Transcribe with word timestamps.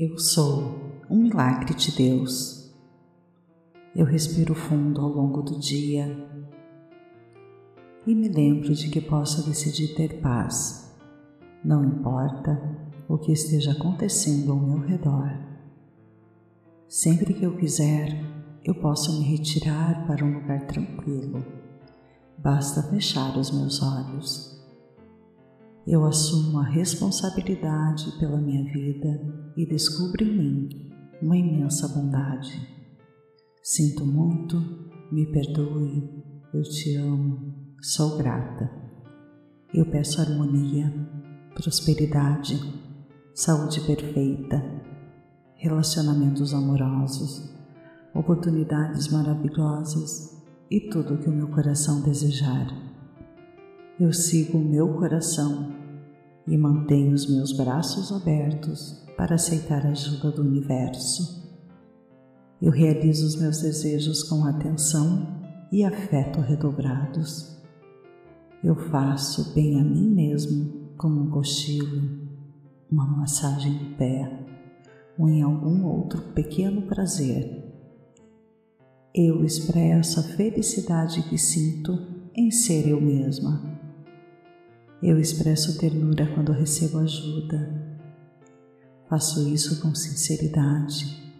Eu 0.00 0.16
sou 0.16 1.02
um 1.10 1.24
milagre 1.24 1.74
de 1.74 1.90
Deus. 1.90 2.72
Eu 3.96 4.06
respiro 4.06 4.54
fundo 4.54 5.00
ao 5.00 5.08
longo 5.08 5.42
do 5.42 5.58
dia 5.58 6.06
e 8.06 8.14
me 8.14 8.28
lembro 8.28 8.72
de 8.76 8.90
que 8.90 9.00
posso 9.00 9.44
decidir 9.50 9.96
ter 9.96 10.20
paz, 10.20 10.96
não 11.64 11.84
importa 11.84 12.78
o 13.08 13.18
que 13.18 13.32
esteja 13.32 13.72
acontecendo 13.72 14.52
ao 14.52 14.60
meu 14.60 14.78
redor. 14.78 15.36
Sempre 16.86 17.34
que 17.34 17.42
eu 17.42 17.56
quiser, 17.56 18.24
eu 18.64 18.76
posso 18.76 19.18
me 19.18 19.24
retirar 19.24 20.06
para 20.06 20.24
um 20.24 20.32
lugar 20.32 20.64
tranquilo. 20.68 21.44
Basta 22.38 22.84
fechar 22.84 23.36
os 23.36 23.50
meus 23.50 23.82
olhos 23.82 24.57
eu 25.90 26.04
assumo 26.04 26.58
a 26.58 26.64
responsabilidade 26.64 28.12
pela 28.18 28.36
minha 28.36 28.62
vida 28.70 29.20
e 29.56 29.64
descubro 29.64 30.22
em 30.22 30.36
mim 30.36 30.68
uma 31.22 31.34
imensa 31.34 31.88
bondade. 31.88 32.60
Sinto 33.62 34.04
muito, 34.04 34.56
me 35.10 35.24
perdoe, 35.32 36.22
eu 36.52 36.62
te 36.62 36.94
amo, 36.96 37.54
sou 37.80 38.18
grata. 38.18 38.70
Eu 39.72 39.86
peço 39.90 40.20
harmonia, 40.20 40.92
prosperidade, 41.54 42.60
saúde 43.34 43.80
perfeita, 43.80 44.62
relacionamentos 45.54 46.52
amorosos, 46.52 47.50
oportunidades 48.14 49.08
maravilhosas 49.08 50.36
e 50.70 50.90
tudo 50.90 51.14
o 51.14 51.18
que 51.18 51.30
o 51.30 51.32
meu 51.32 51.48
coração 51.48 52.02
desejar. 52.02 52.87
Eu 54.00 54.12
sigo 54.12 54.58
o 54.58 54.64
meu 54.64 54.94
coração 54.94 55.74
e 56.46 56.56
mantenho 56.56 57.12
os 57.12 57.28
meus 57.28 57.50
braços 57.50 58.12
abertos 58.12 59.04
para 59.16 59.34
aceitar 59.34 59.84
a 59.84 59.90
ajuda 59.90 60.30
do 60.30 60.42
universo. 60.42 61.52
Eu 62.62 62.70
realizo 62.70 63.26
os 63.26 63.34
meus 63.34 63.60
desejos 63.60 64.22
com 64.22 64.44
atenção 64.44 65.42
e 65.72 65.84
afeto 65.84 66.38
redobrados. 66.40 67.60
Eu 68.62 68.76
faço 68.76 69.52
bem 69.52 69.80
a 69.80 69.82
mim 69.82 70.08
mesmo 70.08 70.92
como 70.96 71.22
um 71.22 71.30
cochilo, 71.30 72.20
uma 72.88 73.04
massagem 73.04 73.72
no 73.72 73.96
pé 73.96 74.46
ou 75.18 75.28
em 75.28 75.42
algum 75.42 75.84
outro 75.84 76.22
pequeno 76.34 76.82
prazer. 76.82 77.64
Eu 79.12 79.44
expresso 79.44 80.20
a 80.20 80.22
felicidade 80.22 81.20
que 81.24 81.36
sinto 81.36 81.98
em 82.32 82.52
ser 82.52 82.86
eu 82.86 83.00
mesma 83.00 83.76
eu 85.02 85.18
expresso 85.18 85.78
ternura 85.78 86.26
quando 86.34 86.52
recebo 86.52 86.98
ajuda. 86.98 87.86
Faço 89.08 89.48
isso 89.48 89.80
com 89.80 89.94
sinceridade, 89.94 91.32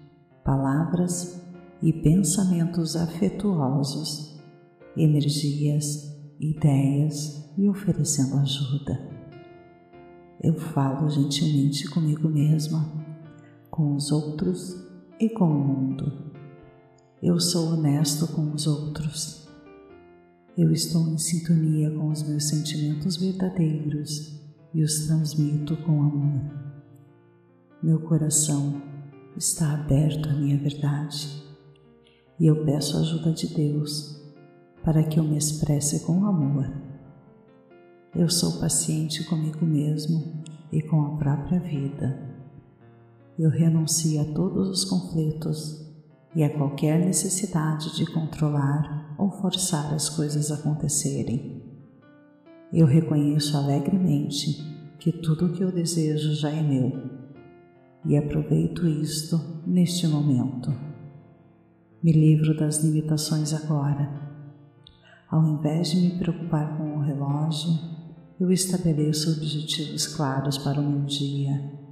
palavras 0.45 1.43
e 1.83 1.93
pensamentos 1.93 2.95
afetuosos, 2.95 4.41
energias, 4.97 6.17
ideias 6.39 7.53
e 7.59 7.69
oferecendo 7.69 8.37
ajuda. 8.37 9.11
Eu 10.41 10.55
falo 10.55 11.11
gentilmente 11.11 11.89
comigo 11.91 12.29
mesma, 12.29 12.89
com 13.71 13.97
os 13.97 14.13
outros 14.13 14.77
e 15.19 15.29
com 15.29 15.47
o 15.47 15.67
mundo. 15.67 16.33
Eu 17.21 17.41
sou 17.41 17.73
honesto 17.73 18.29
com 18.29 18.53
os 18.53 18.69
outros 18.69 19.48
eu 20.59 20.73
estou 20.73 21.07
em 21.07 21.17
sintonia 21.17 21.89
com 21.93 22.09
os 22.09 22.25
meus 22.25 22.49
sentimentos 22.49 23.17
verdadeiros 23.17 24.43
e 24.75 24.83
os 24.83 25.07
transmito 25.07 25.77
com 25.85 26.03
amor. 26.03 26.51
Meu 27.81 28.01
coração 28.01 28.83
está 29.37 29.73
aberto 29.75 30.29
à 30.29 30.33
minha 30.33 30.59
verdade 30.59 31.45
e 32.41 32.47
eu 32.49 32.65
peço 32.65 32.97
a 32.97 33.01
ajuda 33.03 33.31
de 33.31 33.55
Deus 33.55 34.21
para 34.83 35.05
que 35.05 35.21
eu 35.21 35.23
me 35.23 35.39
expresse 35.39 36.05
com 36.05 36.27
amor. 36.27 36.69
Eu 38.13 38.29
sou 38.29 38.59
paciente 38.59 39.23
comigo 39.29 39.65
mesmo 39.65 40.43
e 40.73 40.83
com 40.83 41.03
a 41.03 41.17
própria 41.19 41.61
vida. 41.61 42.21
Eu 43.39 43.49
renuncio 43.49 44.21
a 44.21 44.25
todos 44.35 44.69
os 44.69 44.85
conflitos 44.85 45.88
e 46.35 46.45
a 46.45 46.51
qualquer 46.51 46.99
necessidade 46.99 47.97
de 47.97 48.07
controlar 48.07 49.15
ou 49.19 49.31
forçar 49.31 49.93
as 49.95 50.09
coisas 50.09 50.51
a 50.51 50.55
acontecerem. 50.55 51.63
Eu 52.73 52.87
reconheço 52.87 53.57
alegremente 53.57 54.63
que 54.99 55.11
tudo 55.11 55.47
o 55.47 55.53
que 55.53 55.63
eu 55.63 55.73
desejo 55.73 56.35
já 56.35 56.51
é 56.51 56.63
meu 56.63 57.19
e 58.05 58.17
aproveito 58.17 58.87
isto 58.87 59.41
neste 59.67 60.07
momento. 60.07 60.73
Me 62.03 62.13
livro 62.13 62.57
das 62.57 62.83
limitações 62.83 63.53
agora. 63.53 64.29
Ao 65.31 65.45
invés 65.45 65.91
de 65.91 66.01
me 66.01 66.19
preocupar 66.19 66.77
com 66.77 66.97
o 66.97 67.01
relógio, 67.01 67.71
eu 68.39 68.53
estabeleço 68.53 69.33
objetivos 69.33 70.07
claros 70.07 70.57
para 70.59 70.81
o 70.81 70.89
meu 70.89 71.05
dia 71.05 71.88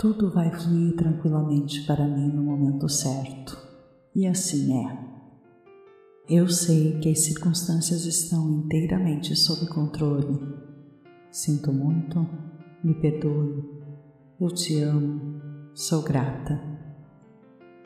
tudo 0.00 0.30
vai 0.30 0.50
fluir 0.50 0.96
tranquilamente 0.96 1.84
para 1.84 2.08
mim 2.08 2.28
no 2.28 2.42
momento 2.42 2.88
certo. 2.88 3.54
E 4.16 4.26
assim 4.26 4.82
é. 4.82 4.98
Eu 6.26 6.48
sei 6.48 6.98
que 7.00 7.10
as 7.10 7.20
circunstâncias 7.20 8.06
estão 8.06 8.50
inteiramente 8.50 9.36
sob 9.36 9.66
controle. 9.66 10.40
Sinto 11.30 11.70
muito, 11.70 12.26
me 12.82 12.94
perdoe, 12.94 13.62
eu 14.40 14.48
te 14.48 14.80
amo, 14.80 15.38
sou 15.74 16.02
grata. 16.02 16.58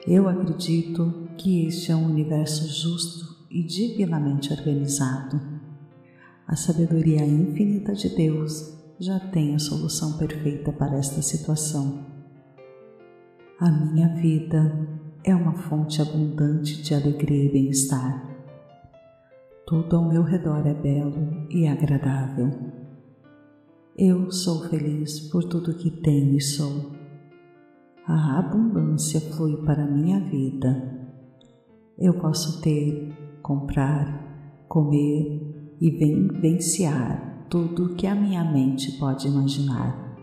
Eu 0.07 0.29
acredito 0.29 1.31
que 1.37 1.67
este 1.67 1.91
é 1.91 1.97
um 1.97 2.07
universo 2.07 2.69
justo 2.69 3.49
e 3.51 3.65
divinamente 3.65 4.53
organizado. 4.53 5.41
A 6.47 6.55
sabedoria 6.55 7.27
infinita 7.27 7.93
de 7.93 8.09
Deus 8.11 8.84
já 8.99 9.17
a 9.17 9.59
solução 9.59 10.17
perfeita 10.19 10.73
para 10.73 10.97
esta 10.97 11.21
situação. 11.21 12.05
A 13.59 13.71
minha 13.71 14.15
vida 14.15 14.89
é 15.25 15.35
uma 15.35 15.55
fonte 15.55 16.01
abundante 16.01 16.81
de 16.83 16.95
alegria 16.95 17.47
e 17.47 17.53
bem-estar. 17.53 18.31
Tudo 19.67 19.97
ao 19.97 20.09
meu 20.09 20.23
redor 20.23 20.65
é 20.67 20.75
belo 20.75 21.47
e 21.51 21.67
agradável. 21.67 22.51
Eu 23.97 24.31
sou 24.31 24.69
feliz 24.69 25.21
por 25.31 25.45
tudo 25.45 25.75
que 25.75 25.91
tenho 25.91 26.37
e 26.37 26.41
sou. 26.41 26.93
A 28.07 28.39
abundância 28.39 29.21
flui 29.21 29.57
para 29.65 29.87
minha 29.87 30.21
vida. 30.21 31.01
Eu 31.99 32.15
posso 32.15 32.61
ter, 32.61 33.13
comprar, 33.43 34.67
comer 34.69 35.77
e 35.81 35.91
vivenciar 35.91 37.34
tudo 37.55 37.95
que 37.95 38.05
a 38.05 38.17
minha 38.17 38.43
mente 38.43 38.99
pode 38.99 39.29
imaginar. 39.29 40.19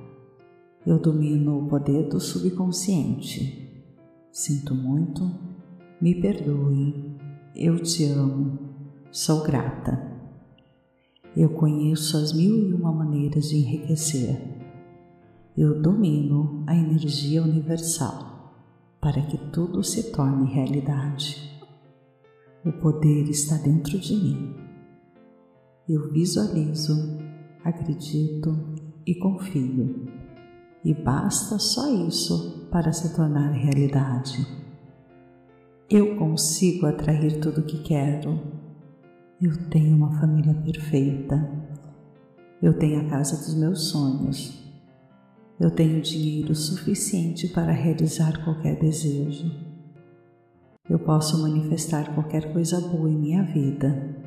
Eu 0.85 0.99
domino 0.99 1.59
o 1.59 1.69
poder 1.69 2.09
do 2.09 2.19
subconsciente. 2.19 3.85
Sinto 4.29 4.75
muito, 4.75 5.31
me 6.01 6.13
perdoe, 6.13 7.15
eu 7.55 7.81
te 7.81 8.03
amo, 8.03 8.59
sou 9.13 9.43
grata. 9.43 10.11
Eu 11.33 11.51
conheço 11.51 12.17
as 12.17 12.33
mil 12.33 12.69
e 12.69 12.73
uma 12.73 12.91
maneiras 12.91 13.47
de 13.47 13.55
enriquecer. 13.55 14.37
Eu 15.57 15.81
domino 15.81 16.65
a 16.67 16.75
energia 16.75 17.41
universal 17.41 18.53
para 18.99 19.21
que 19.21 19.37
tudo 19.53 19.81
se 19.85 20.11
torne 20.11 20.51
realidade. 20.51 21.49
O 22.65 22.73
poder 22.73 23.29
está 23.29 23.55
dentro 23.55 23.97
de 23.97 24.15
mim. 24.17 24.70
Eu 25.89 26.11
visualizo 26.11 27.19
acredito 27.63 28.55
e 29.05 29.15
confio. 29.15 30.07
E 30.83 30.93
basta 30.93 31.59
só 31.59 31.93
isso 32.07 32.67
para 32.71 32.91
se 32.91 33.15
tornar 33.15 33.51
realidade. 33.51 34.45
Eu 35.89 36.15
consigo 36.17 36.85
atrair 36.85 37.39
tudo 37.39 37.61
o 37.61 37.65
que 37.65 37.83
quero. 37.83 38.39
Eu 39.41 39.69
tenho 39.69 39.95
uma 39.95 40.19
família 40.19 40.53
perfeita. 40.53 41.49
Eu 42.61 42.77
tenho 42.77 43.01
a 43.01 43.09
casa 43.09 43.37
dos 43.37 43.53
meus 43.55 43.89
sonhos. 43.89 44.59
Eu 45.59 45.69
tenho 45.69 46.01
dinheiro 46.01 46.55
suficiente 46.55 47.47
para 47.49 47.71
realizar 47.71 48.43
qualquer 48.43 48.79
desejo. 48.79 49.51
Eu 50.89 50.97
posso 50.97 51.41
manifestar 51.41 52.15
qualquer 52.15 52.51
coisa 52.51 52.81
boa 52.81 53.09
em 53.09 53.17
minha 53.17 53.43
vida 53.43 54.20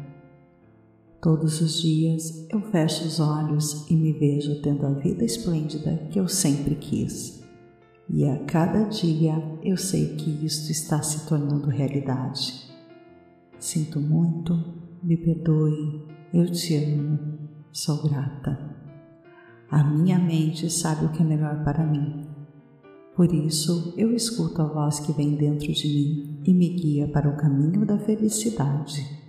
Todos 1.25 1.63
os 1.63 1.81
dias 1.81 2.47
eu 2.51 2.61
fecho 2.71 3.07
os 3.07 3.19
olhos 3.19 3.89
e 3.89 3.97
me 3.97 4.13
vejo 4.13 4.61
tendo 4.61 4.85
a 4.85 4.91
vida 4.91 5.25
esplêndida 5.25 6.07
que 6.11 6.21
eu 6.21 6.29
sempre 6.29 6.75
quis. 6.75 7.43
E 8.11 8.29
a 8.29 8.45
cada 8.45 8.83
dia 8.91 9.43
eu 9.63 9.75
sei 9.79 10.17
que 10.17 10.45
isto 10.45 10.71
está 10.71 11.03
se 11.03 11.27
tornando 11.27 11.71
realidade. 11.71 12.71
Sinto 13.59 13.99
muito, 13.99 14.53
me 15.03 15.17
perdoe, 15.17 16.05
eu 16.31 16.45
te 16.53 16.77
amo, 16.77 17.19
sou 17.73 18.07
grata. 18.07 18.77
A 19.71 19.83
minha 19.83 20.19
mente 20.19 20.69
sabe 20.69 21.07
o 21.07 21.09
que 21.11 21.23
é 21.23 21.25
melhor 21.25 21.65
para 21.65 21.87
mim. 21.87 22.27
Por 23.17 23.33
isso, 23.33 23.95
eu 23.97 24.13
escuto 24.13 24.61
a 24.61 24.67
voz 24.67 25.01
que 25.01 25.13
vem 25.13 25.37
dentro 25.37 25.73
de 25.73 25.89
mim 25.89 26.43
e 26.45 26.53
me 26.53 26.69
guia 26.69 27.09
para 27.09 27.31
o 27.31 27.37
caminho 27.39 27.87
da 27.87 27.99
felicidade. 27.99 29.24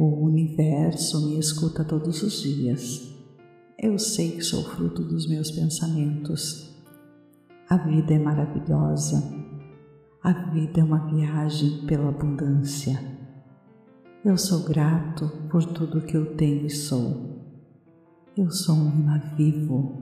O 0.00 0.26
universo 0.26 1.26
me 1.26 1.40
escuta 1.40 1.84
todos 1.84 2.22
os 2.22 2.40
dias. 2.40 3.12
Eu 3.76 3.98
sei 3.98 4.30
que 4.30 4.42
sou 4.42 4.62
fruto 4.62 5.02
dos 5.02 5.28
meus 5.28 5.50
pensamentos. 5.50 6.72
A 7.68 7.76
vida 7.78 8.14
é 8.14 8.18
maravilhosa. 8.20 9.20
A 10.22 10.52
vida 10.52 10.82
é 10.82 10.84
uma 10.84 11.04
viagem 11.12 11.84
pela 11.88 12.10
abundância. 12.10 12.96
Eu 14.24 14.36
sou 14.36 14.62
grato 14.68 15.28
por 15.50 15.64
tudo 15.64 16.02
que 16.02 16.16
eu 16.16 16.36
tenho 16.36 16.64
e 16.64 16.70
sou. 16.70 17.42
Eu 18.36 18.52
sou 18.52 18.76
um 18.76 19.00
imã 19.00 19.20
vivo. 19.36 20.00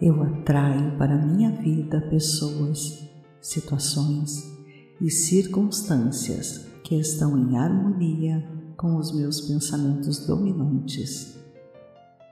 Eu 0.00 0.22
atraio 0.22 0.96
para 0.96 1.18
minha 1.18 1.50
vida 1.50 2.00
pessoas, 2.00 3.10
situações 3.40 4.56
e 5.00 5.10
circunstâncias 5.10 6.70
que 6.84 6.94
estão 6.94 7.36
em 7.36 7.58
harmonia 7.58 8.54
com 8.84 8.96
os 8.96 9.12
meus 9.12 9.40
pensamentos 9.40 10.26
dominantes. 10.26 11.42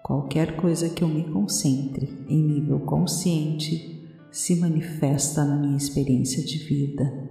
Qualquer 0.03 0.55
coisa 0.57 0.91
que 0.91 1.03
eu 1.03 1.09
me 1.09 1.25
concentre 1.25 2.27
em 2.29 2.43
nível 2.43 2.81
consciente 2.81 4.07
se 4.31 4.57
manifesta 4.57 5.47
na 5.47 5.57
minha 5.57 5.79
experiência 5.79 6.45
de 6.45 6.59
vida. 6.59 7.31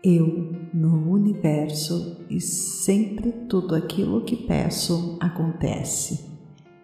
Eu, 0.00 0.52
no 0.72 1.10
universo, 1.10 2.24
e 2.30 2.40
sempre 2.40 3.32
tudo 3.48 3.74
aquilo 3.74 4.24
que 4.24 4.46
peço 4.46 5.18
acontece. 5.20 6.30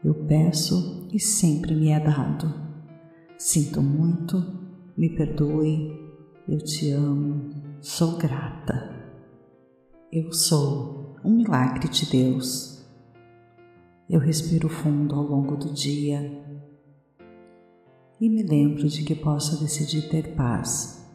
Eu 0.03 0.15
peço 0.27 1.07
e 1.13 1.21
sempre 1.21 1.77
me 1.77 1.91
é 1.91 2.01
dado. 2.01 2.53
Sinto 3.39 3.81
muito, 3.81 4.45
me 4.97 5.09
perdoe, 5.11 5.97
eu 6.49 6.59
te 6.59 6.91
amo, 6.91 7.51
sou 7.81 8.17
grata. 8.17 8.99
Eu 10.11 10.33
sou 10.33 11.00
um 11.23 11.37
milagre 11.37 11.89
de 11.89 12.07
Deus. 12.07 12.83
Eu 14.09 14.19
respiro 14.19 14.69
fundo 14.69 15.15
ao 15.15 15.23
longo 15.23 15.57
do 15.57 15.73
dia 15.73 16.21
e 18.21 18.29
me 18.29 18.43
lembro 18.43 18.89
de 18.89 19.05
que 19.05 19.15
posso 19.15 19.61
decidir 19.63 20.09
ter 20.09 20.35
paz, 20.35 21.07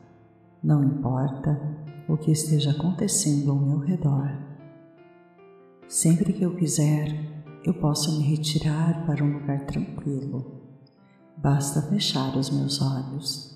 não 0.63 0.83
importa 0.83 1.59
o 2.07 2.17
que 2.17 2.31
esteja 2.31 2.71
acontecendo 2.71 3.51
ao 3.51 3.59
meu 3.59 3.79
redor. 3.79 4.31
Sempre 5.87 6.33
que 6.33 6.43
eu 6.43 6.55
quiser, 6.55 7.07
eu 7.63 7.73
posso 7.73 8.17
me 8.17 8.23
retirar 8.23 9.05
para 9.05 9.23
um 9.23 9.33
lugar 9.39 9.65
tranquilo. 9.65 10.61
Basta 11.37 11.81
fechar 11.81 12.35
os 12.37 12.49
meus 12.49 12.81
olhos. 12.81 13.55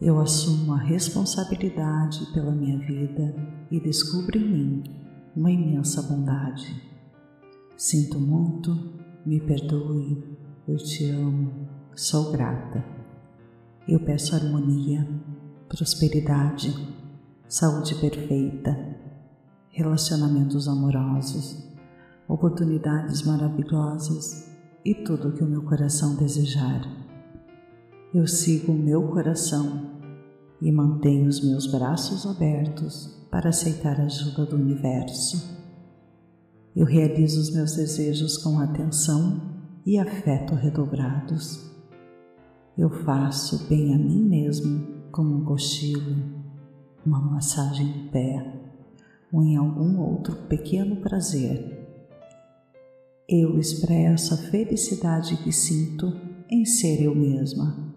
Eu 0.00 0.18
assumo 0.18 0.72
a 0.72 0.78
responsabilidade 0.78 2.26
pela 2.32 2.50
minha 2.50 2.78
vida 2.78 3.34
e 3.70 3.78
descubro 3.78 4.38
em 4.38 4.48
mim 4.48 5.09
uma 5.34 5.50
imensa 5.50 6.02
bondade. 6.02 6.82
Sinto 7.76 8.18
muito, 8.18 8.94
me 9.24 9.40
perdoe, 9.40 10.36
eu 10.68 10.76
te 10.76 11.10
amo, 11.10 11.68
sou 11.94 12.30
grata. 12.30 12.84
Eu 13.88 14.00
peço 14.00 14.34
harmonia, 14.34 15.08
prosperidade, 15.68 16.74
saúde 17.48 17.94
perfeita, 17.94 18.96
relacionamentos 19.70 20.68
amorosos 20.68 21.70
oportunidades 22.30 23.22
maravilhosas 23.24 24.48
e 24.84 24.94
tudo 24.94 25.28
o 25.28 25.32
que 25.32 25.42
o 25.42 25.48
meu 25.48 25.62
coração 25.62 26.14
desejar. 26.14 26.80
Eu 28.14 28.24
sigo 28.28 28.70
o 28.70 28.78
meu 28.78 29.08
coração 29.08 29.98
e 30.62 30.70
mantenho 30.70 31.28
os 31.28 31.44
meus 31.44 31.66
braços 31.66 32.24
abertos 32.24 33.19
para 33.30 33.50
aceitar 33.50 34.00
a 34.00 34.04
ajuda 34.04 34.46
do 34.46 34.56
universo. 34.56 35.58
Eu 36.74 36.84
realizo 36.84 37.40
os 37.40 37.52
meus 37.52 37.76
desejos 37.76 38.36
com 38.38 38.58
atenção 38.58 39.40
e 39.86 39.98
afeto 39.98 40.54
redobrados. 40.54 41.70
Eu 42.76 42.90
faço 43.04 43.68
bem 43.68 43.94
a 43.94 43.98
mim 43.98 44.22
mesmo 44.22 44.86
como 45.10 45.36
um 45.36 45.44
cochilo, 45.44 46.16
uma 47.04 47.20
massagem 47.20 47.86
no 47.86 48.10
pé 48.10 48.60
ou 49.32 49.42
em 49.42 49.56
algum 49.56 50.00
outro 50.00 50.34
pequeno 50.48 50.96
prazer 50.96 51.80
eu 53.32 53.56
expresso 53.60 54.34
a 54.34 54.36
felicidade 54.36 55.36
que 55.36 55.52
sinto 55.52 56.12
em 56.50 56.64
ser 56.64 57.00
eu 57.00 57.14
mesma. 57.14 57.94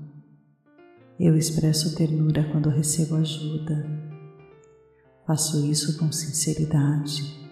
Eu 1.19 1.35
expresso 1.35 1.95
ternura 1.95 2.47
quando 2.51 2.69
recebo 2.69 3.15
ajuda. 3.15 4.02
Faço 5.25 5.65
isso 5.65 5.97
com 5.97 6.11
sinceridade, 6.11 7.49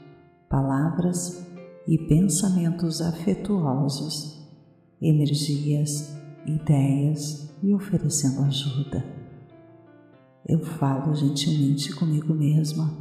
palavras 0.50 1.46
e 1.88 1.98
pensamentos 1.98 3.02
afetuosos, 3.02 4.46
energias, 5.02 6.16
ideias 6.46 7.50
e 7.64 7.74
oferecendo 7.74 8.42
ajuda. 8.44 9.04
Eu 10.46 10.60
falo 10.60 11.16
gentilmente 11.16 11.94
comigo 11.96 12.34
mesma, 12.34 12.92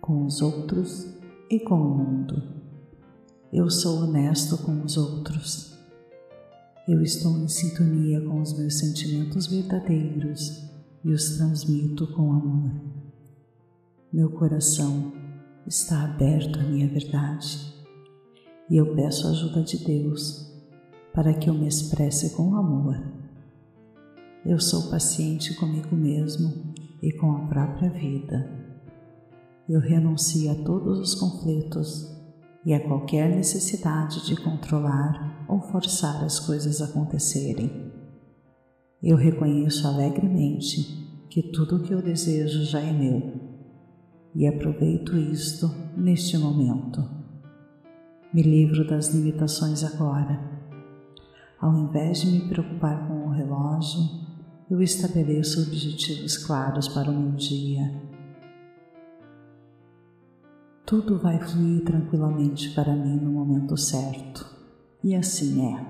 com 0.00 0.26
os 0.26 0.42
outros 0.42 1.06
e 1.50 1.58
com 1.60 1.74
o 1.74 1.96
mundo 1.96 2.56
eu 3.52 3.70
sou 3.70 4.02
honesto 4.02 4.58
com 4.58 4.82
os 4.84 4.96
outros. 4.96 5.72
Eu 6.86 7.00
estou 7.00 7.38
em 7.38 7.48
sintonia 7.48 8.20
com 8.20 8.42
os 8.42 8.52
meus 8.52 8.78
sentimentos 8.78 9.46
verdadeiros 9.46 10.68
e 11.02 11.10
os 11.10 11.36
transmito 11.36 12.06
com 12.08 12.32
amor. 12.32 12.95
Meu 14.12 14.30
coração 14.30 15.12
está 15.66 16.04
aberto 16.04 16.60
à 16.60 16.62
minha 16.62 16.86
verdade 16.86 17.74
e 18.70 18.76
eu 18.76 18.94
peço 18.94 19.26
a 19.26 19.30
ajuda 19.30 19.64
de 19.64 19.84
Deus 19.84 20.46
para 21.12 21.34
que 21.34 21.50
eu 21.50 21.54
me 21.54 21.66
expresse 21.66 22.30
com 22.36 22.54
amor. 22.54 23.02
Eu 24.44 24.60
sou 24.60 24.90
paciente 24.90 25.54
comigo 25.54 25.96
mesmo 25.96 26.72
e 27.02 27.10
com 27.10 27.32
a 27.32 27.46
própria 27.48 27.90
vida. 27.90 28.48
Eu 29.68 29.80
renuncio 29.80 30.52
a 30.52 30.54
todos 30.54 31.00
os 31.00 31.14
conflitos 31.16 32.08
e 32.64 32.72
a 32.72 32.86
qualquer 32.86 33.28
necessidade 33.28 34.24
de 34.24 34.36
controlar 34.36 35.44
ou 35.48 35.60
forçar 35.60 36.22
as 36.22 36.38
coisas 36.38 36.80
a 36.80 36.84
acontecerem. 36.84 37.92
Eu 39.02 39.16
reconheço 39.16 39.84
alegremente 39.86 41.26
que 41.28 41.42
tudo 41.42 41.76
o 41.76 41.82
que 41.82 41.92
eu 41.92 42.00
desejo 42.00 42.62
já 42.64 42.80
é 42.80 42.92
meu 42.92 43.45
e 44.36 44.46
aproveito 44.46 45.16
isto 45.16 45.68
neste 45.96 46.38
momento. 46.38 47.02
Me 48.32 48.42
livro 48.42 48.86
das 48.86 49.12
limitações 49.12 49.82
agora. 49.82 50.38
Ao 51.60 51.74
invés 51.74 52.20
de 52.20 52.30
me 52.30 52.48
preocupar 52.48 53.08
com 53.08 53.26
o 53.26 53.30
relógio, 53.30 54.00
eu 54.70 54.80
estabeleço 54.80 55.62
objetivos 55.62 56.36
claros 56.36 56.86
para 56.86 57.10
o 57.10 57.18
meu 57.18 57.32
dia 57.32 58.06
tudo 60.86 61.18
vai 61.18 61.36
fluir 61.40 61.82
tranquilamente 61.82 62.70
para 62.70 62.94
mim 62.94 63.16
no 63.16 63.32
momento 63.32 63.76
certo. 63.76 64.46
E 65.02 65.16
assim 65.16 65.74
é. 65.74 65.84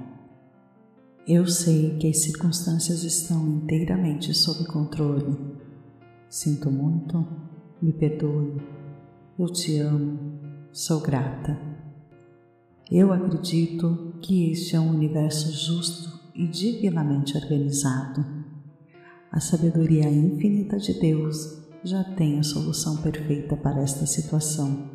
Eu 1.29 1.47
sei 1.47 1.99
que 1.99 2.09
as 2.09 2.23
circunstâncias 2.23 3.05
estão 3.05 3.47
inteiramente 3.47 4.33
sob 4.33 4.65
controle. 4.65 5.37
Sinto 6.31 6.71
muito, 6.71 7.27
me 7.81 7.93
perdoe, 7.93 8.61
eu 9.39 9.47
te 9.47 9.79
amo, 9.79 10.19
sou 10.73 11.01
grata. 11.01 11.59
Eu 12.91 13.13
acredito 13.13 14.15
que 14.23 14.51
este 14.51 14.77
é 14.77 14.81
um 14.81 14.91
universo 14.91 15.53
justo 15.53 16.31
e 16.35 16.47
divinamente 16.47 17.37
organizado. 17.37 18.25
A 19.31 19.41
sabedoria 19.41 20.09
infinita 20.09 20.79
de 20.79 20.99
Deus 20.99 21.63
já 21.83 22.03
tem 22.03 22.39
a 22.39 22.43
solução 22.43 22.97
perfeita 23.03 23.57
para 23.57 23.83
esta 23.83 24.07
situação. 24.07 24.91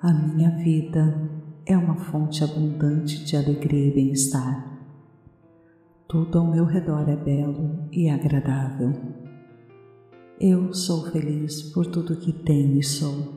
A 0.00 0.12
minha 0.12 0.50
vida 0.50 1.30
é 1.66 1.76
uma 1.76 1.96
fonte 1.96 2.44
abundante 2.44 3.24
de 3.24 3.36
alegria 3.36 3.88
e 3.88 3.94
bem-estar. 3.94 4.78
Tudo 6.06 6.38
ao 6.38 6.46
meu 6.46 6.64
redor 6.64 7.08
é 7.08 7.16
belo 7.16 7.88
e 7.90 8.10
agradável. 8.10 9.23
Eu 10.40 10.74
sou 10.74 11.12
feliz 11.12 11.62
por 11.62 11.86
tudo 11.86 12.16
que 12.16 12.32
tenho 12.32 12.76
e 12.76 12.82
sou. 12.82 13.34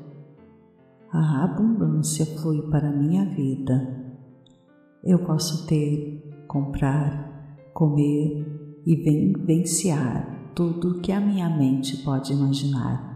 A 1.12 1.44
abundância 1.44 2.26
flui 2.26 2.64
para 2.72 2.92
minha 2.92 3.24
vida. 3.24 4.16
Eu 5.04 5.20
posso 5.20 5.68
ter, 5.68 6.28
comprar, 6.48 7.56
comer 7.72 8.82
e 8.84 8.96
vivenciar 8.96 10.52
tudo 10.56 11.00
que 11.00 11.12
a 11.12 11.22
minha 11.22 11.48
mente 11.56 11.98
pode 11.98 12.34
imaginar. 12.34 13.08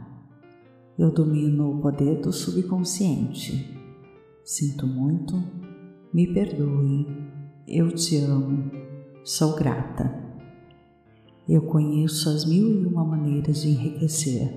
Eu 0.98 1.12
domino 1.12 1.72
o 1.72 1.82
poder 1.82 2.22
do 2.22 2.32
subconsciente. 2.32 3.76
Sinto 4.46 4.86
muito, 4.86 5.42
me 6.14 6.32
perdoe, 6.32 7.08
eu 7.68 7.92
te 7.96 8.18
amo, 8.18 8.70
sou 9.24 9.56
grata. 9.56 10.31
Eu 11.50 11.64
conheço 11.64 12.30
as 12.30 12.46
mil 12.46 12.82
e 12.82 12.86
uma 12.86 13.04
maneiras 13.04 13.62
de 13.62 13.70
enriquecer. 13.70 14.54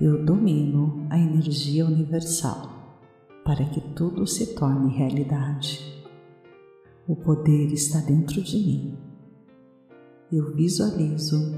Eu 0.00 0.24
domino 0.24 1.06
a 1.08 1.18
energia 1.18 1.86
universal 1.86 3.00
para 3.44 3.64
que 3.64 3.80
tudo 3.94 4.26
se 4.26 4.54
torne 4.54 4.94
realidade. 4.94 6.04
O 7.08 7.16
poder 7.16 7.72
está 7.72 8.00
dentro 8.00 8.42
de 8.42 8.56
mim. 8.56 8.98
Eu 10.30 10.54
visualizo, 10.54 11.54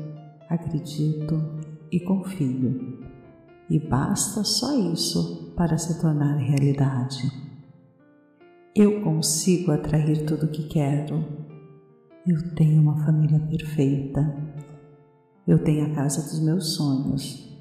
acredito 0.49 1.35
e 1.90 2.00
confio. 2.00 2.99
E 3.68 3.78
basta 3.78 4.44
só 4.44 4.78
isso 4.92 5.52
para 5.56 5.76
se 5.76 6.00
tornar 6.00 6.37
realidade. 6.37 7.30
Eu 8.75 9.02
consigo 9.02 9.71
atrair 9.71 10.25
tudo 10.25 10.47
o 10.47 10.50
que 10.50 10.64
quero 10.64 11.25
eu 12.26 12.54
tenho 12.54 12.81
uma 12.81 13.04
família 13.04 13.38
perfeita. 13.38 14.35
Eu 15.47 15.62
tenho 15.62 15.85
a 15.85 15.95
casa 15.95 16.23
dos 16.23 16.40
meus 16.40 16.75
sonhos. 16.75 17.54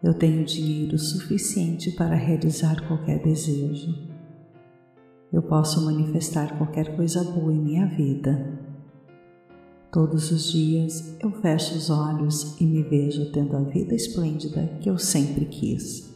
Eu 0.00 0.14
tenho 0.14 0.44
dinheiro 0.44 0.96
suficiente 0.98 1.90
para 1.92 2.14
realizar 2.14 2.86
qualquer 2.86 3.20
desejo. 3.22 3.92
Eu 5.32 5.42
posso 5.42 5.84
manifestar 5.84 6.56
qualquer 6.58 6.94
coisa 6.94 7.24
boa 7.24 7.52
em 7.52 7.60
minha 7.60 7.86
vida. 7.86 8.60
Todos 9.90 10.30
os 10.30 10.52
dias 10.52 11.16
eu 11.20 11.32
fecho 11.40 11.74
os 11.74 11.90
olhos 11.90 12.58
e 12.60 12.64
me 12.64 12.82
vejo 12.84 13.32
tendo 13.32 13.56
a 13.56 13.62
vida 13.62 13.94
esplêndida 13.94 14.78
que 14.80 14.88
eu 14.88 14.96
sempre 14.96 15.46
quis. 15.46 16.12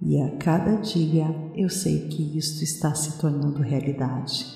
E 0.00 0.20
a 0.20 0.36
cada 0.36 0.76
dia 0.76 1.26
eu 1.54 1.68
sei 1.68 2.08
que 2.08 2.36
isto 2.36 2.64
está 2.64 2.94
se 2.94 3.18
tornando 3.18 3.60
realidade. 3.60 4.46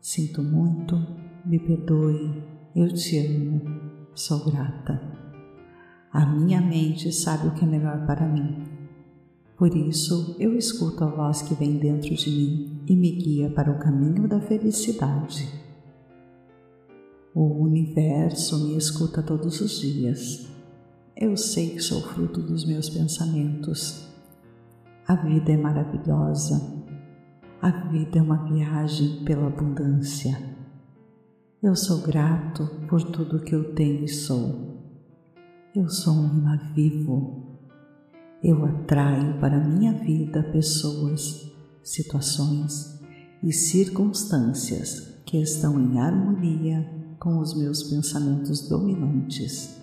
Sinto 0.00 0.42
muito, 0.42 0.96
me 1.46 1.58
perdoe, 1.58 2.42
eu 2.74 2.88
te 2.92 3.18
amo, 3.18 3.60
sou 4.14 4.50
grata. 4.50 4.98
A 6.10 6.24
minha 6.24 6.60
mente 6.60 7.12
sabe 7.12 7.48
o 7.48 7.54
que 7.54 7.64
é 7.64 7.68
melhor 7.68 8.06
para 8.06 8.26
mim. 8.26 8.64
Por 9.56 9.76
isso, 9.76 10.36
eu 10.38 10.56
escuto 10.56 11.04
a 11.04 11.06
voz 11.06 11.42
que 11.42 11.54
vem 11.54 11.76
dentro 11.76 12.14
de 12.14 12.30
mim 12.30 12.80
e 12.88 12.96
me 12.96 13.10
guia 13.10 13.50
para 13.50 13.70
o 13.70 13.78
caminho 13.78 14.26
da 14.26 14.40
felicidade. 14.40 15.46
O 17.34 17.62
universo 17.62 18.66
me 18.66 18.76
escuta 18.76 19.22
todos 19.22 19.60
os 19.60 19.80
dias. 19.80 20.48
Eu 21.16 21.36
sei 21.36 21.70
que 21.70 21.80
sou 21.80 22.00
fruto 22.00 22.40
dos 22.40 22.64
meus 22.64 22.88
pensamentos. 22.88 24.08
A 25.06 25.14
vida 25.14 25.52
é 25.52 25.56
maravilhosa. 25.56 26.74
A 27.60 27.70
vida 27.88 28.18
é 28.18 28.22
uma 28.22 28.44
viagem 28.44 29.24
pela 29.24 29.46
abundância. 29.48 30.53
Eu 31.64 31.74
sou 31.74 32.02
grato 32.02 32.68
por 32.90 33.02
tudo 33.02 33.40
que 33.40 33.54
eu 33.54 33.72
tenho 33.72 34.04
e 34.04 34.08
sou. 34.08 34.82
Eu 35.74 35.88
sou 35.88 36.12
um 36.12 36.26
imã 36.26 36.60
vivo. 36.74 37.58
Eu 38.42 38.66
atraio 38.66 39.40
para 39.40 39.66
minha 39.66 39.94
vida 39.94 40.42
pessoas, 40.42 41.50
situações 41.82 43.00
e 43.42 43.50
circunstâncias 43.50 45.22
que 45.24 45.38
estão 45.38 45.80
em 45.80 45.98
harmonia 45.98 46.86
com 47.18 47.38
os 47.38 47.56
meus 47.56 47.84
pensamentos 47.84 48.68
dominantes. 48.68 49.80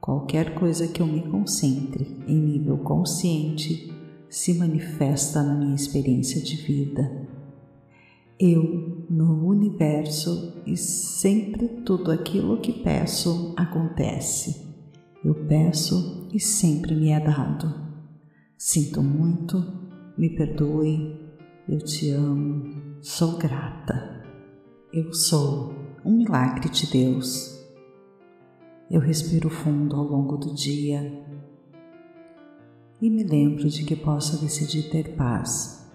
Qualquer 0.00 0.54
coisa 0.54 0.88
que 0.88 1.02
eu 1.02 1.06
me 1.06 1.20
concentre 1.28 2.16
em 2.26 2.40
nível 2.40 2.78
consciente 2.78 3.92
se 4.30 4.54
manifesta 4.54 5.42
na 5.42 5.54
minha 5.54 5.74
experiência 5.74 6.40
de 6.40 6.56
vida 6.56 7.28
eu 8.38 9.04
no 9.10 9.48
universo 9.48 10.62
e 10.64 10.76
sempre 10.76 11.68
tudo 11.82 12.12
aquilo 12.12 12.60
que 12.60 12.72
peço 12.84 13.52
acontece. 13.56 14.68
Eu 15.24 15.34
peço 15.46 16.28
e 16.32 16.38
sempre 16.38 16.94
me 16.94 17.10
é 17.10 17.18
dado. 17.18 17.74
Sinto 18.56 19.02
muito, 19.02 19.56
me 20.16 20.30
perdoe, 20.30 21.18
eu 21.68 21.78
te 21.78 22.10
amo, 22.10 22.98
sou 23.00 23.36
grata. 23.38 24.22
Eu 24.92 25.12
sou 25.12 25.74
um 26.04 26.16
milagre 26.16 26.68
de 26.68 26.88
Deus. 26.90 27.58
Eu 28.88 29.00
respiro 29.00 29.50
fundo 29.50 29.96
ao 29.96 30.04
longo 30.04 30.36
do 30.36 30.54
dia 30.54 31.24
e 33.02 33.10
me 33.10 33.22
lembro 33.22 33.68
de 33.68 33.84
que 33.84 33.96
posso 33.96 34.40
decidir 34.40 34.90
ter 34.90 35.14
paz. 35.16 35.88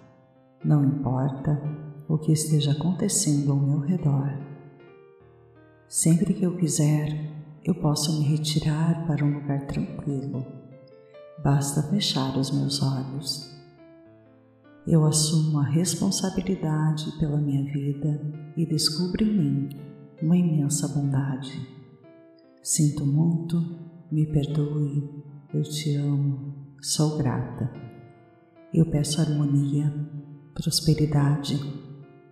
Não 0.63 0.85
importa 0.85 1.82
o 2.13 2.17
que 2.20 2.32
esteja 2.32 2.74
acontecendo 2.74 3.51
ao 3.51 3.58
meu 3.58 3.79
redor. 3.79 4.38
Sempre 5.88 6.36
que 6.36 6.43
eu 6.43 6.55
quiser, 6.55 7.10
eu 7.65 7.74
posso 7.74 8.20
me 8.20 8.25
retirar 8.25 9.08
para 9.08 9.25
um 9.25 9.34
lugar 9.34 9.65
tranquilo. 9.65 10.46
Basta 11.43 11.82
fechar 11.89 12.38
os 12.38 12.51
meus 12.51 12.84
olhos. 12.84 13.51
Eu 14.86 15.03
assumo 15.05 15.58
a 15.58 15.63
responsabilidade 15.63 17.12
pela 17.17 17.41
minha 17.41 17.63
vida 17.74 18.22
e 18.55 18.63
descubro 18.63 19.24
em 19.24 19.34
mim 19.34 19.70
uma 20.22 20.38
imensa 20.38 20.88
bondade. 20.89 21.67
Sinto 22.62 23.08
muito, 23.08 23.60
me 24.12 24.27
perdoe, 24.27 25.10
eu 25.51 25.63
te 25.63 25.96
amo, 25.96 26.75
sou 26.79 27.17
grata. 27.17 27.74
Eu 28.72 28.86
peço 28.86 29.20
harmonia, 29.20 29.91
prosperidade, 30.53 31.82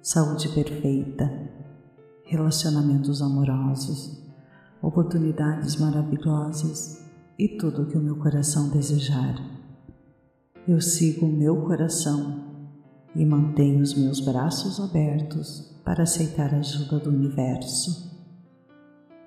saúde 0.01 0.50
perfeita, 0.50 1.31
relacionamentos 2.24 3.22
amorosos, 3.22 4.20
oportunidades 4.81 5.75
maravilhosas 5.75 7.05
e 7.38 7.48
tudo 7.48 7.84
o 7.84 7.86
que 7.86 7.98
o 7.98 8.01
meu 8.01 8.15
coração 8.15 8.70
desejar. 8.70 9.36
Eu 10.67 10.81
sigo 10.81 11.27
o 11.27 11.31
meu 11.31 11.55
coração 11.67 12.65
e 13.15 13.24
mantenho 13.24 13.84
os 13.84 13.93
meus 13.93 14.20
braços 14.20 14.79
abertos 14.79 15.79
para 15.86 16.01
aceitar 16.01 16.51
a 16.51 16.58
ajuda 16.58 16.98
do 16.98 17.12
universo. 17.12 18.10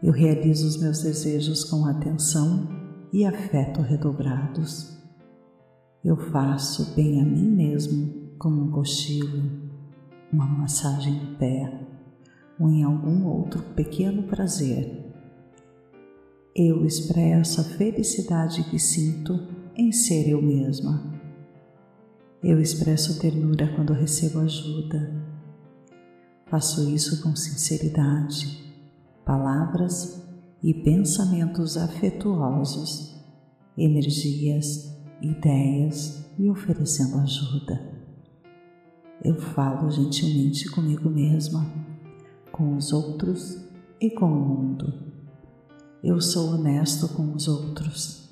Eu 0.03 0.13
realizo 0.13 0.67
os 0.67 0.77
meus 0.77 1.03
desejos 1.03 1.63
com 1.63 1.87
atenção 1.87 2.69
e 3.13 3.25
afeto 3.25 3.81
redobrados. 3.81 4.99
Eu 6.05 6.17
faço 6.17 6.97
bem 6.97 7.21
a 7.21 7.25
mim 7.25 7.49
mesmo 7.49 8.35
como 8.39 8.61
um 8.61 8.71
cochilo 8.73 9.64
uma 10.35 10.47
massagem 10.47 11.13
no 11.13 11.37
pé 11.37 11.81
ou 12.59 12.69
em 12.69 12.83
algum 12.83 13.27
outro 13.27 13.63
pequeno 13.75 14.25
prazer. 14.25 15.05
Eu 16.55 16.85
expresso 16.85 17.61
a 17.61 17.65
felicidade 17.65 18.63
que 18.65 18.79
sinto 18.79 19.49
em 19.77 19.93
ser 19.93 20.29
eu 20.29 20.43
mesma. 20.43 21.13
Eu 22.43 22.61
expresso 22.61 23.19
ternura 23.21 23.73
quando 23.75 23.93
recebo 23.93 24.41
ajuda. 24.41 25.23
Faço 26.47 26.89
isso 26.91 27.23
com 27.23 27.35
sinceridade, 27.35 28.73
palavras 29.25 30.23
e 30.63 30.75
pensamentos 30.75 31.77
afetuosos, 31.77 33.21
energias, 33.77 34.97
ideias 35.21 36.25
e 36.39 36.49
oferecendo 36.49 37.19
ajuda. 37.19 37.94
Eu 39.25 39.37
falo 39.37 39.91
gentilmente 39.91 40.71
comigo 40.71 41.09
mesma, 41.09 41.67
com 42.53 42.77
os 42.77 42.93
outros 42.93 43.59
e 43.99 44.11
com 44.11 44.27
o 44.27 44.49
mundo. 44.49 44.93
Eu 46.03 46.21
sou 46.21 46.51
honesto 46.51 47.09
com 47.09 47.33
os 47.33 47.49
outros. 47.49 48.29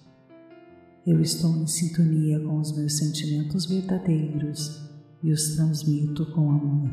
Eu 1.06 1.18
estou 1.22 1.50
em 1.56 1.66
sintonia 1.66 2.38
com 2.40 2.60
os 2.60 2.76
meus 2.76 2.98
sentimentos 2.98 3.64
verdadeiros 3.64 4.86
e 5.22 5.32
os 5.32 5.56
transmito 5.56 6.30
com 6.32 6.50
amor. 6.50 6.90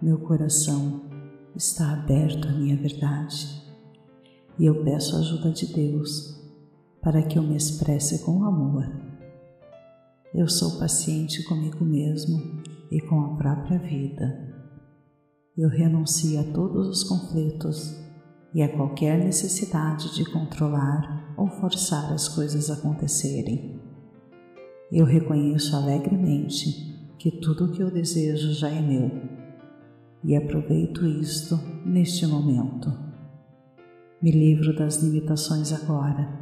Meu 0.00 0.18
coração 0.18 1.02
está 1.56 1.92
aberto 1.94 2.46
à 2.46 2.52
minha 2.52 2.76
verdade 2.76 3.60
e 4.56 4.66
eu 4.66 4.84
peço 4.84 5.16
a 5.16 5.18
ajuda 5.18 5.50
de 5.50 5.66
Deus 5.66 6.40
para 7.02 7.24
que 7.24 7.36
eu 7.36 7.42
me 7.42 7.56
expresse 7.56 8.20
com 8.20 8.44
amor 8.44 9.01
eu 10.34 10.48
sou 10.48 10.78
paciente 10.78 11.42
comigo 11.44 11.84
mesmo 11.84 12.62
e 12.90 12.98
com 13.02 13.20
a 13.20 13.36
própria 13.36 13.78
vida. 13.78 14.50
Eu 15.56 15.68
renuncio 15.68 16.40
a 16.40 16.44
todos 16.54 16.88
os 16.88 17.04
conflitos 17.04 17.94
e 18.54 18.62
a 18.62 18.68
qualquer 18.74 19.18
necessidade 19.18 20.14
de 20.14 20.24
controlar 20.24 21.34
ou 21.36 21.48
forçar 21.48 22.10
as 22.14 22.28
coisas 22.28 22.70
a 22.70 22.74
acontecerem. 22.74 23.78
Eu 24.90 25.04
reconheço 25.04 25.76
alegremente 25.76 27.14
que 27.18 27.30
tudo 27.30 27.66
o 27.66 27.72
que 27.72 27.82
eu 27.82 27.90
desejo 27.90 28.54
já 28.54 28.70
é 28.70 28.80
meu 28.80 29.10
e 30.24 30.34
aproveito 30.34 31.06
isto 31.06 31.56
neste 31.84 32.26
momento. 32.26 32.90
Me 34.22 34.30
livro 34.30 34.74
das 34.74 35.02
limitações 35.02 35.72
agora. 35.72 36.40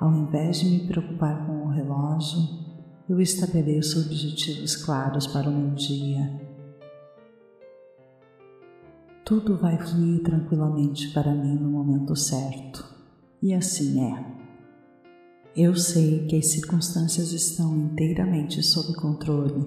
Ao 0.00 0.12
invés 0.12 0.58
de 0.58 0.68
me 0.68 0.88
preocupar 0.88 1.46
com 1.46 1.66
o 1.66 1.68
relógio, 1.68 2.61
eu 3.08 3.20
estabeleço 3.20 4.00
objetivos 4.00 4.76
claros 4.76 5.26
para 5.26 5.48
o 5.48 5.52
meu 5.52 5.74
dia. 5.74 6.40
Tudo 9.24 9.56
vai 9.56 9.78
fluir 9.78 10.22
tranquilamente 10.22 11.10
para 11.12 11.34
mim 11.34 11.54
no 11.54 11.70
momento 11.70 12.14
certo, 12.14 12.84
e 13.42 13.52
assim 13.52 14.00
é. 14.04 14.42
Eu 15.54 15.74
sei 15.74 16.26
que 16.26 16.36
as 16.36 16.46
circunstâncias 16.46 17.32
estão 17.32 17.76
inteiramente 17.76 18.62
sob 18.62 18.94
controle. 18.94 19.66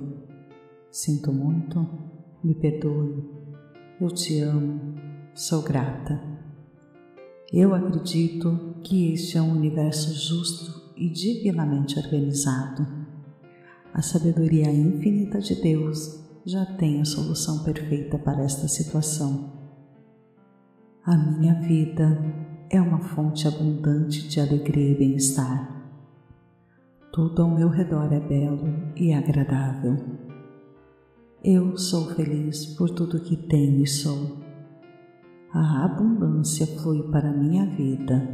Sinto 0.91 1.31
muito, 1.31 1.87
me 2.43 2.55
perdoe, 2.55 3.23
eu 3.99 4.09
te 4.09 4.39
amo, 4.39 4.95
sou 5.33 5.61
grata. 5.61 6.21
Eu 7.51 7.75
acredito 7.75 8.75
que 8.83 9.13
este 9.13 9.37
é 9.37 9.41
um 9.41 9.51
universo 9.51 10.13
justo 10.13 10.93
e 10.97 11.09
divinamente 11.09 11.99
organizado. 11.99 12.94
A 13.95 14.01
sabedoria 14.01 14.69
infinita 14.69 15.39
de 15.39 15.55
Deus 15.55 16.21
já 16.45 16.65
tem 16.65 16.99
a 16.99 17.05
solução 17.05 17.63
perfeita 17.63 18.19
para 18.19 18.43
esta 18.43 18.67
situação. 18.67 19.53
A 21.05 21.15
minha 21.15 21.53
vida 21.61 22.21
é 22.69 22.81
uma 22.81 22.99
fonte 22.99 23.47
abundante 23.47 24.27
de 24.27 24.41
alegria 24.41 24.91
e 24.91 24.97
bem-estar. 24.97 25.89
Tudo 27.13 27.43
ao 27.43 27.49
meu 27.49 27.69
redor 27.69 28.11
é 28.11 28.19
belo 28.19 28.67
e 28.97 29.13
agradável. 29.13 29.95
Eu 31.41 31.77
sou 31.77 32.13
feliz 32.15 32.65
por 32.75 32.89
tudo 32.89 33.21
que 33.21 33.37
tenho 33.37 33.81
e 33.81 33.87
sou. 33.87 34.39
A 35.53 35.85
abundância 35.85 36.67
flui 36.67 37.01
para 37.03 37.31
minha 37.31 37.65
vida. 37.65 38.27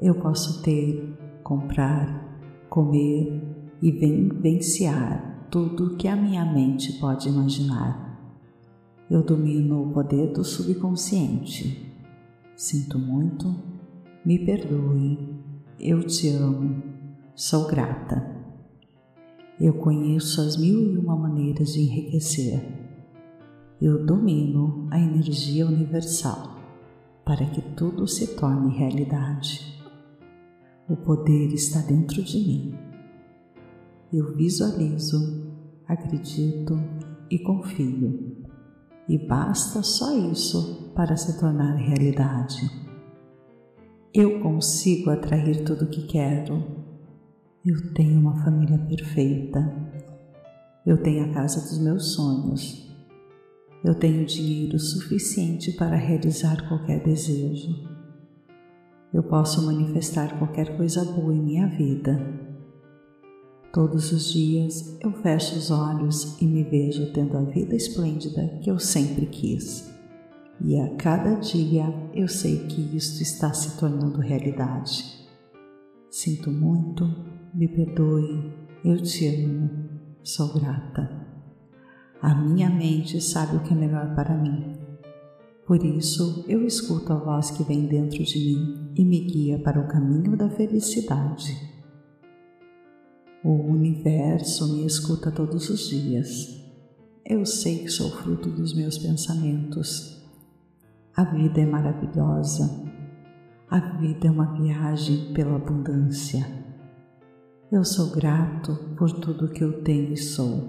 Eu 0.00 0.16
posso 0.16 0.60
ter, 0.60 1.16
comprar, 1.44 2.66
comer 2.68 3.49
e 3.82 3.90
vivenciar 3.90 5.48
tudo 5.50 5.96
que 5.96 6.08
a 6.08 6.16
minha 6.16 6.44
mente 6.44 6.92
pode 7.00 7.28
imaginar. 7.28 8.08
Eu 9.10 9.22
domino 9.22 9.82
o 9.82 9.92
poder 9.92 10.32
do 10.32 10.44
subconsciente. 10.44 11.92
Sinto 12.56 12.98
muito, 12.98 13.54
me 14.24 14.38
perdoe, 14.38 15.18
eu 15.78 16.02
te 16.06 16.28
amo 16.28 16.90
Sou 17.42 17.66
grata. 17.66 18.36
Eu 19.58 19.72
conheço 19.72 20.42
as 20.42 20.58
mil 20.58 20.92
e 20.92 20.98
uma 20.98 21.16
maneiras 21.16 21.72
de 21.72 21.80
enriquecer. 21.80 22.60
Eu 23.80 24.04
domino 24.04 24.86
a 24.90 25.00
energia 25.00 25.66
universal 25.66 26.58
para 27.24 27.46
que 27.46 27.62
tudo 27.62 28.06
se 28.06 28.36
torne 28.36 28.76
realidade. 28.76 29.82
O 30.86 30.94
poder 30.96 31.46
está 31.54 31.80
dentro 31.80 32.22
de 32.22 32.36
mim. 32.36 32.89
Eu 34.12 34.34
visualizo, 34.36 35.52
acredito 35.86 36.78
e 37.30 37.38
confio. 37.38 38.44
E 39.08 39.18
basta 39.26 39.82
só 39.82 40.16
isso 40.16 40.92
para 40.94 41.16
se 41.16 41.38
tornar 41.38 41.74
realidade. 41.76 42.60
Eu 44.12 44.40
consigo 44.40 45.10
atrair 45.10 45.64
tudo 45.64 45.84
o 45.84 45.88
que 45.88 46.06
quero 46.06 46.80
eu 47.62 47.92
tenho 47.92 48.18
uma 48.18 48.42
família 48.42 48.78
perfeita. 48.78 49.60
Eu 50.86 50.96
tenho 51.02 51.26
a 51.26 51.34
casa 51.34 51.60
dos 51.60 51.78
meus 51.78 52.14
sonhos. 52.14 52.90
Eu 53.84 53.94
tenho 53.94 54.24
dinheiro 54.24 54.78
suficiente 54.78 55.72
para 55.72 55.94
realizar 55.94 56.66
qualquer 56.66 57.04
desejo. 57.04 57.86
Eu 59.12 59.22
posso 59.22 59.66
manifestar 59.66 60.38
qualquer 60.38 60.74
coisa 60.74 61.04
boa 61.04 61.34
em 61.34 61.42
minha 61.42 61.66
vida. 61.66 62.18
Todos 63.72 64.10
os 64.10 64.32
dias 64.32 64.96
eu 65.00 65.12
fecho 65.12 65.56
os 65.56 65.70
olhos 65.70 66.36
e 66.42 66.44
me 66.44 66.64
vejo 66.64 67.12
tendo 67.12 67.36
a 67.36 67.42
vida 67.42 67.76
esplêndida 67.76 68.58
que 68.60 68.68
eu 68.68 68.80
sempre 68.80 69.26
quis. 69.26 69.88
E 70.60 70.76
a 70.76 70.96
cada 70.96 71.36
dia 71.36 71.84
eu 72.12 72.26
sei 72.26 72.66
que 72.66 72.96
isto 72.96 73.22
está 73.22 73.52
se 73.52 73.78
tornando 73.78 74.18
realidade. 74.18 75.24
Sinto 76.10 76.50
muito, 76.50 77.08
me 77.54 77.68
perdoe, 77.68 78.52
eu 78.84 79.00
te 79.00 79.28
amo, 79.28 79.70
sou 80.24 80.52
grata. 80.52 81.08
A 82.20 82.34
minha 82.34 82.68
mente 82.68 83.20
sabe 83.20 83.56
o 83.56 83.60
que 83.60 83.72
é 83.72 83.76
melhor 83.76 84.16
para 84.16 84.36
mim. 84.36 84.76
Por 85.64 85.84
isso, 85.84 86.44
eu 86.48 86.66
escuto 86.66 87.12
a 87.12 87.16
voz 87.16 87.52
que 87.52 87.62
vem 87.62 87.86
dentro 87.86 88.24
de 88.24 88.38
mim 88.40 88.92
e 88.96 89.04
me 89.04 89.20
guia 89.20 89.60
para 89.60 89.80
o 89.80 89.86
caminho 89.86 90.36
da 90.36 90.50
felicidade. 90.50 91.69
O 93.42 93.52
universo 93.52 94.70
me 94.74 94.84
escuta 94.84 95.30
todos 95.30 95.70
os 95.70 95.88
dias. 95.88 96.62
Eu 97.24 97.46
sei 97.46 97.78
que 97.78 97.88
sou 97.88 98.10
fruto 98.10 98.50
dos 98.50 98.74
meus 98.74 98.98
pensamentos. 98.98 100.22
A 101.16 101.24
vida 101.24 101.58
é 101.58 101.64
maravilhosa. 101.64 102.68
A 103.70 103.96
vida 103.96 104.28
é 104.28 104.30
uma 104.30 104.52
viagem 104.60 105.32
pela 105.32 105.56
abundância. 105.56 106.46
Eu 107.72 107.82
sou 107.82 108.10
grato 108.10 108.76
por 108.98 109.10
tudo 109.10 109.48
que 109.48 109.64
eu 109.64 109.82
tenho 109.84 110.12
e 110.12 110.18
sou. 110.18 110.62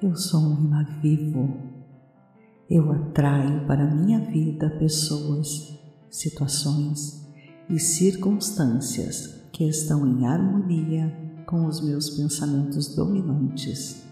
Eu 0.00 0.14
sou 0.14 0.40
um 0.40 0.64
imã 0.64 0.86
vivo. 1.02 1.56
Eu 2.70 2.92
atraio 2.92 3.66
para 3.66 3.84
minha 3.96 4.20
vida 4.20 4.70
pessoas, 4.78 5.76
situações 6.08 7.26
e 7.68 7.80
circunstâncias 7.80 9.48
que 9.50 9.64
estão 9.64 10.06
em 10.06 10.24
harmonia 10.24 11.26
com 11.48 11.66
os 11.66 11.80
meus 11.80 12.10
pensamentos 12.10 12.94
dominantes. 12.94 14.04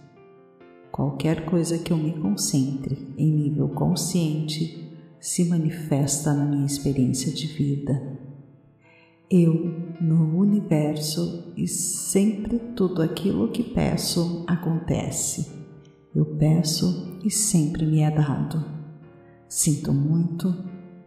Qualquer 0.90 1.44
coisa 1.44 1.79
que 1.79 1.92
eu 1.92 1.96
me 1.96 2.18
concentre 2.18 3.14
em 3.16 3.31
nível 3.31 3.68
consciente 3.68 4.99
se 5.20 5.44
manifesta 5.44 6.33
na 6.33 6.46
minha 6.46 6.66
experiência 6.66 7.33
de 7.33 7.46
vida 7.46 8.27
eu 9.31 9.96
no 10.01 10.38
universo 10.38 11.53
e 11.57 11.66
sempre 11.66 12.59
tudo 12.77 13.03
aquilo 13.03 13.51
que 13.51 13.62
peço 13.62 14.44
acontece. 14.46 15.53
Eu 16.14 16.25
peço 16.37 17.18
e 17.25 17.31
sempre 17.31 17.85
me 17.85 18.01
é 18.01 18.11
dado. 18.11 18.64
Sinto 19.49 19.92
muito, 19.92 20.55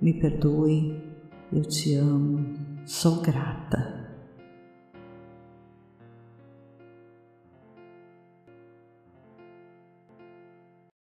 me 0.02 0.14
perdoe, 0.14 1.02
eu 1.52 1.62
te 1.64 1.96
amo, 1.96 2.46
sou 2.86 3.22
grata. 3.22 3.99